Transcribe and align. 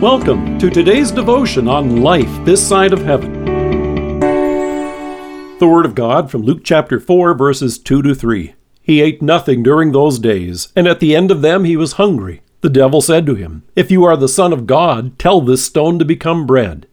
Welcome 0.00 0.58
to 0.60 0.70
today's 0.70 1.10
devotion 1.10 1.68
on 1.68 2.00
life 2.00 2.30
this 2.46 2.66
side 2.66 2.94
of 2.94 3.02
heaven. 3.02 3.44
The 5.58 5.68
Word 5.68 5.84
of 5.84 5.94
God 5.94 6.30
from 6.30 6.40
Luke 6.40 6.62
chapter 6.64 6.98
4, 6.98 7.34
verses 7.34 7.78
2 7.78 8.00
to 8.00 8.14
3. 8.14 8.54
He 8.80 9.02
ate 9.02 9.20
nothing 9.20 9.62
during 9.62 9.92
those 9.92 10.18
days, 10.18 10.72
and 10.74 10.86
at 10.86 11.00
the 11.00 11.14
end 11.14 11.30
of 11.30 11.42
them 11.42 11.64
he 11.64 11.76
was 11.76 11.92
hungry. 11.92 12.40
The 12.62 12.70
devil 12.70 13.02
said 13.02 13.26
to 13.26 13.34
him, 13.34 13.62
If 13.76 13.90
you 13.90 14.04
are 14.04 14.16
the 14.16 14.26
Son 14.26 14.54
of 14.54 14.66
God, 14.66 15.18
tell 15.18 15.42
this 15.42 15.66
stone 15.66 15.98
to 15.98 16.06
become 16.06 16.46
bread. 16.46 16.86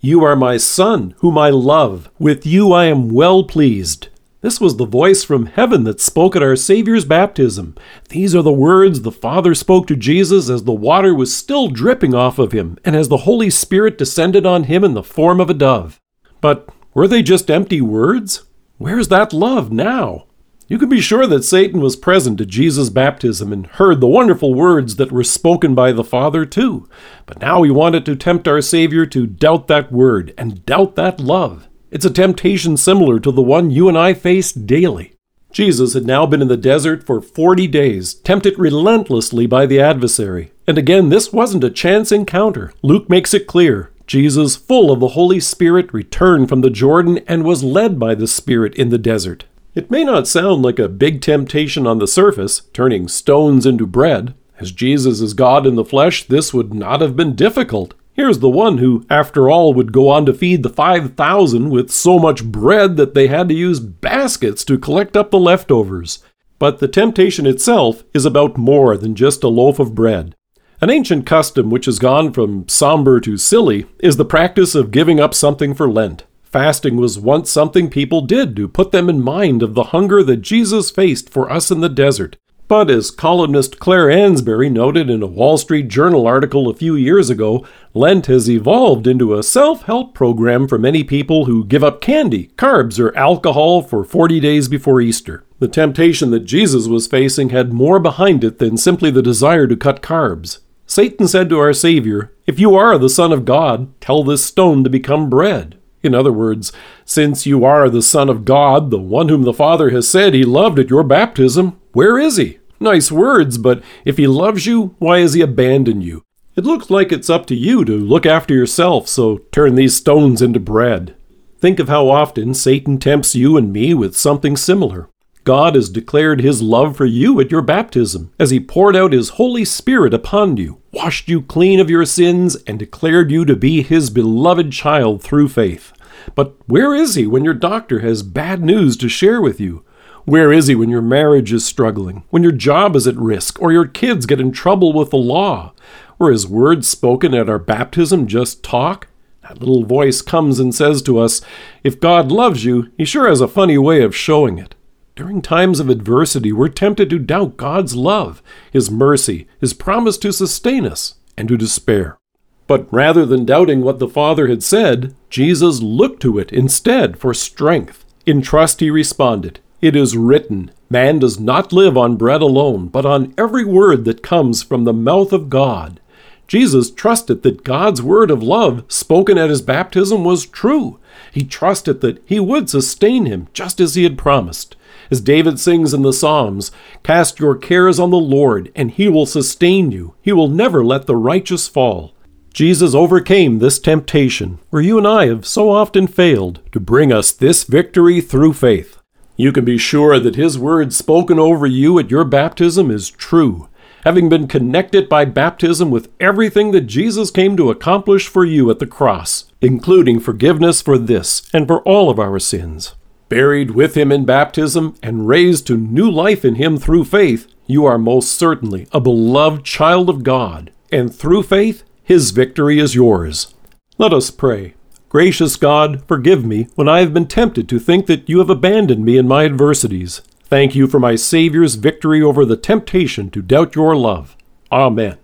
You 0.00 0.22
are 0.22 0.36
my 0.36 0.58
Son, 0.58 1.14
whom 1.20 1.38
I 1.38 1.48
love. 1.48 2.10
With 2.18 2.44
you 2.44 2.70
I 2.70 2.84
am 2.84 3.08
well 3.08 3.44
pleased. 3.44 4.08
This 4.42 4.60
was 4.60 4.76
the 4.76 4.86
voice 4.86 5.22
from 5.22 5.46
heaven 5.46 5.84
that 5.84 6.00
spoke 6.00 6.34
at 6.34 6.42
our 6.42 6.56
Savior's 6.56 7.04
baptism. 7.04 7.76
These 8.08 8.34
are 8.34 8.42
the 8.42 8.52
words 8.52 9.02
the 9.02 9.12
Father 9.12 9.54
spoke 9.54 9.86
to 9.86 9.94
Jesus 9.94 10.50
as 10.50 10.64
the 10.64 10.72
water 10.72 11.14
was 11.14 11.34
still 11.34 11.68
dripping 11.68 12.12
off 12.12 12.40
of 12.40 12.50
him, 12.50 12.76
and 12.84 12.96
as 12.96 13.08
the 13.08 13.18
Holy 13.18 13.50
Spirit 13.50 13.96
descended 13.96 14.44
on 14.44 14.64
him 14.64 14.82
in 14.82 14.94
the 14.94 15.02
form 15.04 15.40
of 15.40 15.48
a 15.48 15.54
dove. 15.54 16.00
But 16.40 16.68
were 16.92 17.06
they 17.06 17.22
just 17.22 17.52
empty 17.52 17.80
words? 17.80 18.42
Where's 18.78 19.06
that 19.08 19.32
love 19.32 19.70
now? 19.70 20.26
You 20.66 20.76
can 20.76 20.88
be 20.88 21.00
sure 21.00 21.28
that 21.28 21.44
Satan 21.44 21.80
was 21.80 21.94
present 21.94 22.40
at 22.40 22.48
Jesus' 22.48 22.90
baptism 22.90 23.52
and 23.52 23.66
heard 23.66 24.00
the 24.00 24.08
wonderful 24.08 24.54
words 24.54 24.96
that 24.96 25.12
were 25.12 25.22
spoken 25.22 25.76
by 25.76 25.92
the 25.92 26.02
Father, 26.02 26.44
too. 26.44 26.88
But 27.26 27.40
now 27.40 27.62
he 27.62 27.70
wanted 27.70 28.04
to 28.06 28.16
tempt 28.16 28.48
our 28.48 28.60
Savior 28.60 29.06
to 29.06 29.26
doubt 29.28 29.68
that 29.68 29.92
word 29.92 30.34
and 30.36 30.66
doubt 30.66 30.96
that 30.96 31.20
love. 31.20 31.68
It's 31.92 32.06
a 32.06 32.10
temptation 32.10 32.78
similar 32.78 33.20
to 33.20 33.30
the 33.30 33.42
one 33.42 33.70
you 33.70 33.86
and 33.86 33.98
I 33.98 34.14
face 34.14 34.50
daily. 34.50 35.12
Jesus 35.52 35.92
had 35.92 36.06
now 36.06 36.24
been 36.24 36.40
in 36.40 36.48
the 36.48 36.56
desert 36.56 37.04
for 37.04 37.20
40 37.20 37.66
days, 37.66 38.14
tempted 38.14 38.58
relentlessly 38.58 39.46
by 39.46 39.66
the 39.66 39.78
adversary. 39.78 40.52
And 40.66 40.78
again, 40.78 41.10
this 41.10 41.34
wasn't 41.34 41.64
a 41.64 41.70
chance 41.70 42.10
encounter. 42.10 42.72
Luke 42.80 43.10
makes 43.10 43.34
it 43.34 43.46
clear. 43.46 43.90
Jesus, 44.06 44.56
full 44.56 44.90
of 44.90 45.00
the 45.00 45.08
Holy 45.08 45.38
Spirit, 45.38 45.92
returned 45.92 46.48
from 46.48 46.62
the 46.62 46.70
Jordan 46.70 47.18
and 47.28 47.44
was 47.44 47.62
led 47.62 47.98
by 47.98 48.14
the 48.14 48.26
Spirit 48.26 48.74
in 48.74 48.88
the 48.88 48.96
desert. 48.96 49.44
It 49.74 49.90
may 49.90 50.02
not 50.02 50.26
sound 50.26 50.62
like 50.62 50.78
a 50.78 50.88
big 50.88 51.20
temptation 51.20 51.86
on 51.86 51.98
the 51.98 52.06
surface, 52.06 52.62
turning 52.72 53.06
stones 53.06 53.66
into 53.66 53.86
bread. 53.86 54.32
As 54.58 54.72
Jesus 54.72 55.20
is 55.20 55.34
God 55.34 55.66
in 55.66 55.74
the 55.74 55.84
flesh, 55.84 56.24
this 56.24 56.54
would 56.54 56.72
not 56.72 57.02
have 57.02 57.16
been 57.16 57.36
difficult. 57.36 57.92
Here's 58.14 58.40
the 58.40 58.50
one 58.50 58.78
who, 58.78 59.06
after 59.08 59.48
all, 59.48 59.72
would 59.72 59.90
go 59.90 60.10
on 60.10 60.26
to 60.26 60.34
feed 60.34 60.62
the 60.62 60.68
5,000 60.68 61.70
with 61.70 61.90
so 61.90 62.18
much 62.18 62.44
bread 62.44 62.96
that 62.96 63.14
they 63.14 63.28
had 63.28 63.48
to 63.48 63.54
use 63.54 63.80
baskets 63.80 64.64
to 64.66 64.78
collect 64.78 65.16
up 65.16 65.30
the 65.30 65.38
leftovers. 65.38 66.22
But 66.58 66.78
the 66.78 66.88
temptation 66.88 67.46
itself 67.46 68.04
is 68.12 68.26
about 68.26 68.58
more 68.58 68.98
than 68.98 69.14
just 69.14 69.42
a 69.42 69.48
loaf 69.48 69.78
of 69.78 69.94
bread. 69.94 70.36
An 70.82 70.90
ancient 70.90 71.24
custom 71.24 71.70
which 71.70 71.86
has 71.86 71.98
gone 71.98 72.32
from 72.32 72.68
somber 72.68 73.18
to 73.20 73.38
silly 73.38 73.86
is 74.00 74.16
the 74.16 74.24
practice 74.24 74.74
of 74.74 74.90
giving 74.90 75.18
up 75.18 75.32
something 75.32 75.74
for 75.74 75.88
Lent. 75.90 76.24
Fasting 76.42 76.96
was 76.96 77.18
once 77.18 77.50
something 77.50 77.88
people 77.88 78.20
did 78.20 78.54
to 78.56 78.68
put 78.68 78.92
them 78.92 79.08
in 79.08 79.22
mind 79.22 79.62
of 79.62 79.72
the 79.72 79.84
hunger 79.84 80.22
that 80.22 80.42
Jesus 80.42 80.90
faced 80.90 81.30
for 81.30 81.50
us 81.50 81.70
in 81.70 81.80
the 81.80 81.88
desert. 81.88 82.36
But 82.72 82.90
as 82.90 83.10
columnist 83.10 83.78
Clare 83.78 84.06
Ansberry 84.06 84.72
noted 84.72 85.10
in 85.10 85.22
a 85.22 85.26
Wall 85.26 85.58
Street 85.58 85.88
Journal 85.88 86.26
article 86.26 86.70
a 86.70 86.74
few 86.74 86.96
years 86.96 87.28
ago, 87.28 87.66
Lent 87.92 88.24
has 88.28 88.48
evolved 88.48 89.06
into 89.06 89.34
a 89.34 89.42
self 89.42 89.82
help 89.82 90.14
program 90.14 90.66
for 90.66 90.78
many 90.78 91.04
people 91.04 91.44
who 91.44 91.66
give 91.66 91.84
up 91.84 92.00
candy, 92.00 92.50
carbs, 92.56 92.98
or 92.98 93.14
alcohol 93.14 93.82
for 93.82 94.04
40 94.04 94.40
days 94.40 94.68
before 94.68 95.02
Easter. 95.02 95.44
The 95.58 95.68
temptation 95.68 96.30
that 96.30 96.46
Jesus 96.46 96.86
was 96.86 97.06
facing 97.06 97.50
had 97.50 97.74
more 97.74 97.98
behind 97.98 98.42
it 98.42 98.58
than 98.58 98.78
simply 98.78 99.10
the 99.10 99.20
desire 99.20 99.66
to 99.66 99.76
cut 99.76 100.00
carbs. 100.00 100.60
Satan 100.86 101.28
said 101.28 101.50
to 101.50 101.58
our 101.58 101.74
Savior, 101.74 102.32
If 102.46 102.58
you 102.58 102.74
are 102.74 102.96
the 102.96 103.10
Son 103.10 103.34
of 103.34 103.44
God, 103.44 103.92
tell 104.00 104.24
this 104.24 104.46
stone 104.46 104.82
to 104.82 104.88
become 104.88 105.28
bread. 105.28 105.76
In 106.02 106.14
other 106.14 106.32
words, 106.32 106.72
since 107.04 107.44
you 107.44 107.66
are 107.66 107.90
the 107.90 108.00
Son 108.00 108.30
of 108.30 108.46
God, 108.46 108.90
the 108.90 108.98
one 108.98 109.28
whom 109.28 109.42
the 109.42 109.52
Father 109.52 109.90
has 109.90 110.08
said 110.08 110.32
he 110.32 110.42
loved 110.42 110.78
at 110.78 110.88
your 110.88 111.04
baptism, 111.04 111.78
where 111.92 112.18
is 112.18 112.38
he? 112.38 112.58
Nice 112.82 113.12
words, 113.12 113.58
but 113.58 113.80
if 114.04 114.16
he 114.16 114.26
loves 114.26 114.66
you, 114.66 114.96
why 114.98 115.20
has 115.20 115.34
he 115.34 115.40
abandoned 115.40 116.02
you? 116.02 116.24
It 116.56 116.64
looks 116.64 116.90
like 116.90 117.12
it's 117.12 117.30
up 117.30 117.46
to 117.46 117.54
you 117.54 117.84
to 117.84 117.92
look 117.92 118.26
after 118.26 118.54
yourself, 118.54 119.06
so 119.06 119.38
turn 119.52 119.76
these 119.76 119.94
stones 119.94 120.42
into 120.42 120.58
bread. 120.58 121.14
Think 121.60 121.78
of 121.78 121.88
how 121.88 122.08
often 122.08 122.54
Satan 122.54 122.98
tempts 122.98 123.36
you 123.36 123.56
and 123.56 123.72
me 123.72 123.94
with 123.94 124.16
something 124.16 124.56
similar. 124.56 125.08
God 125.44 125.76
has 125.76 125.88
declared 125.88 126.40
his 126.40 126.60
love 126.60 126.96
for 126.96 127.06
you 127.06 127.40
at 127.40 127.52
your 127.52 127.62
baptism, 127.62 128.32
as 128.36 128.50
he 128.50 128.58
poured 128.58 128.96
out 128.96 129.12
his 129.12 129.30
Holy 129.30 129.64
Spirit 129.64 130.12
upon 130.12 130.56
you, 130.56 130.82
washed 130.90 131.28
you 131.28 131.40
clean 131.40 131.78
of 131.78 131.88
your 131.88 132.04
sins, 132.04 132.56
and 132.66 132.80
declared 132.80 133.30
you 133.30 133.44
to 133.44 133.54
be 133.54 133.82
his 133.82 134.10
beloved 134.10 134.72
child 134.72 135.22
through 135.22 135.50
faith. 135.50 135.92
But 136.34 136.56
where 136.66 136.96
is 136.96 137.14
he 137.14 137.28
when 137.28 137.44
your 137.44 137.54
doctor 137.54 138.00
has 138.00 138.24
bad 138.24 138.60
news 138.60 138.96
to 138.96 139.08
share 139.08 139.40
with 139.40 139.60
you? 139.60 139.84
Where 140.24 140.52
is 140.52 140.68
he 140.68 140.74
when 140.74 140.88
your 140.88 141.02
marriage 141.02 141.52
is 141.52 141.64
struggling, 141.64 142.22
when 142.30 142.42
your 142.42 142.52
job 142.52 142.94
is 142.94 143.06
at 143.06 143.16
risk, 143.16 143.60
or 143.60 143.72
your 143.72 143.86
kids 143.86 144.24
get 144.24 144.40
in 144.40 144.52
trouble 144.52 144.92
with 144.92 145.10
the 145.10 145.16
law? 145.16 145.72
Or 146.18 146.30
his 146.30 146.46
words 146.46 146.86
spoken 146.88 147.34
at 147.34 147.48
our 147.48 147.58
baptism 147.58 148.28
just 148.28 148.62
talk? 148.62 149.08
That 149.42 149.58
little 149.58 149.84
voice 149.84 150.22
comes 150.22 150.60
and 150.60 150.72
says 150.72 151.02
to 151.02 151.18
us, 151.18 151.40
If 151.82 151.98
God 151.98 152.30
loves 152.30 152.64
you, 152.64 152.92
he 152.96 153.04
sure 153.04 153.28
has 153.28 153.40
a 153.40 153.48
funny 153.48 153.76
way 153.78 154.02
of 154.02 154.14
showing 154.14 154.58
it. 154.58 154.76
During 155.16 155.42
times 155.42 155.78
of 155.78 155.90
adversity, 155.90 156.52
we're 156.52 156.68
tempted 156.68 157.10
to 157.10 157.18
doubt 157.18 157.56
God's 157.56 157.94
love, 157.94 158.42
His 158.70 158.90
mercy, 158.90 159.46
His 159.60 159.74
promise 159.74 160.16
to 160.18 160.32
sustain 160.32 160.86
us, 160.86 161.16
and 161.36 161.48
to 161.48 161.58
despair. 161.58 162.18
But 162.66 162.90
rather 162.90 163.26
than 163.26 163.44
doubting 163.44 163.82
what 163.82 163.98
the 163.98 164.08
Father 164.08 164.48
had 164.48 164.62
said, 164.62 165.14
Jesus 165.28 165.82
looked 165.82 166.22
to 166.22 166.38
it 166.38 166.50
instead 166.52 167.18
for 167.18 167.34
strength. 167.34 168.06
In 168.24 168.40
trust, 168.40 168.80
he 168.80 168.90
responded, 168.90 169.60
it 169.82 169.96
is 169.96 170.16
written, 170.16 170.70
Man 170.88 171.18
does 171.18 171.40
not 171.40 171.72
live 171.72 171.98
on 171.98 172.16
bread 172.16 172.40
alone, 172.40 172.86
but 172.86 173.04
on 173.04 173.34
every 173.36 173.64
word 173.64 174.04
that 174.04 174.22
comes 174.22 174.62
from 174.62 174.84
the 174.84 174.92
mouth 174.92 175.32
of 175.32 175.50
God. 175.50 176.00
Jesus 176.46 176.90
trusted 176.90 177.42
that 177.42 177.64
God's 177.64 178.00
word 178.00 178.30
of 178.30 178.42
love 178.42 178.84
spoken 178.86 179.36
at 179.38 179.50
his 179.50 179.60
baptism 179.60 180.22
was 180.22 180.46
true. 180.46 181.00
He 181.32 181.44
trusted 181.44 182.00
that 182.00 182.22
he 182.24 182.38
would 182.38 182.70
sustain 182.70 183.26
him 183.26 183.48
just 183.52 183.80
as 183.80 183.96
he 183.96 184.04
had 184.04 184.16
promised. 184.16 184.76
As 185.10 185.20
David 185.20 185.58
sings 185.58 185.92
in 185.92 186.02
the 186.02 186.12
Psalms, 186.12 186.70
Cast 187.02 187.40
your 187.40 187.56
cares 187.56 187.98
on 187.98 188.10
the 188.10 188.16
Lord, 188.16 188.70
and 188.76 188.90
he 188.90 189.08
will 189.08 189.26
sustain 189.26 189.90
you. 189.90 190.14
He 190.22 190.32
will 190.32 190.48
never 190.48 190.84
let 190.84 191.06
the 191.06 191.16
righteous 191.16 191.66
fall. 191.68 192.14
Jesus 192.54 192.94
overcame 192.94 193.58
this 193.58 193.78
temptation, 193.78 194.58
where 194.70 194.82
you 194.82 194.96
and 194.98 195.08
I 195.08 195.26
have 195.26 195.46
so 195.46 195.70
often 195.70 196.06
failed, 196.06 196.60
to 196.70 196.78
bring 196.78 197.12
us 197.12 197.32
this 197.32 197.64
victory 197.64 198.20
through 198.20 198.52
faith. 198.52 199.01
You 199.36 199.52
can 199.52 199.64
be 199.64 199.78
sure 199.78 200.18
that 200.18 200.36
His 200.36 200.58
word 200.58 200.92
spoken 200.92 201.38
over 201.38 201.66
you 201.66 201.98
at 201.98 202.10
your 202.10 202.24
baptism 202.24 202.90
is 202.90 203.10
true, 203.10 203.68
having 204.04 204.28
been 204.28 204.46
connected 204.46 205.08
by 205.08 205.24
baptism 205.24 205.90
with 205.90 206.10
everything 206.20 206.72
that 206.72 206.82
Jesus 206.82 207.30
came 207.30 207.56
to 207.56 207.70
accomplish 207.70 208.28
for 208.28 208.44
you 208.44 208.70
at 208.70 208.78
the 208.78 208.86
cross, 208.86 209.46
including 209.60 210.20
forgiveness 210.20 210.82
for 210.82 210.98
this 210.98 211.48
and 211.52 211.66
for 211.66 211.80
all 211.82 212.10
of 212.10 212.18
our 212.18 212.38
sins. 212.38 212.94
Buried 213.28 213.70
with 213.70 213.96
Him 213.96 214.12
in 214.12 214.26
baptism 214.26 214.94
and 215.02 215.26
raised 215.26 215.66
to 215.68 215.76
new 215.78 216.10
life 216.10 216.44
in 216.44 216.56
Him 216.56 216.76
through 216.76 217.04
faith, 217.04 217.46
you 217.66 217.86
are 217.86 217.96
most 217.96 218.32
certainly 218.32 218.86
a 218.92 219.00
beloved 219.00 219.64
child 219.64 220.10
of 220.10 220.22
God, 220.22 220.70
and 220.90 221.14
through 221.14 221.44
faith, 221.44 221.84
His 222.04 222.32
victory 222.32 222.78
is 222.78 222.94
yours. 222.94 223.54
Let 223.96 224.12
us 224.12 224.30
pray. 224.30 224.74
Gracious 225.12 225.56
God, 225.56 226.02
forgive 226.08 226.42
me 226.42 226.66
when 226.74 226.88
I 226.88 227.00
have 227.00 227.12
been 227.12 227.26
tempted 227.26 227.68
to 227.68 227.78
think 227.78 228.06
that 228.06 228.30
you 228.30 228.38
have 228.38 228.48
abandoned 228.48 229.04
me 229.04 229.18
in 229.18 229.28
my 229.28 229.44
adversities. 229.44 230.22
Thank 230.44 230.74
you 230.74 230.86
for 230.86 230.98
my 230.98 231.16
Savior's 231.16 231.74
victory 231.74 232.22
over 232.22 232.46
the 232.46 232.56
temptation 232.56 233.28
to 233.32 233.42
doubt 233.42 233.74
your 233.74 233.94
love. 233.94 234.38
Amen. 234.72 235.18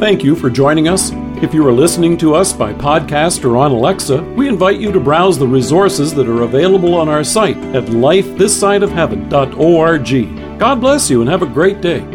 Thank 0.00 0.24
you 0.24 0.34
for 0.34 0.50
joining 0.50 0.88
us. 0.88 1.12
If 1.40 1.54
you 1.54 1.64
are 1.68 1.72
listening 1.72 2.18
to 2.18 2.34
us 2.34 2.52
by 2.52 2.72
podcast 2.72 3.44
or 3.44 3.56
on 3.56 3.70
Alexa, 3.70 4.20
we 4.34 4.48
invite 4.48 4.80
you 4.80 4.90
to 4.90 4.98
browse 4.98 5.38
the 5.38 5.46
resources 5.46 6.12
that 6.14 6.28
are 6.28 6.42
available 6.42 6.96
on 6.96 7.08
our 7.08 7.22
site 7.22 7.58
at 7.76 7.84
lifethissideofheaven.org. 7.84 10.58
God 10.58 10.80
bless 10.80 11.08
you 11.08 11.20
and 11.20 11.30
have 11.30 11.42
a 11.42 11.46
great 11.46 11.80
day. 11.80 12.13